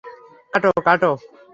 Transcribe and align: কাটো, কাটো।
কাটো, 0.53 0.69
কাটো। 0.85 1.11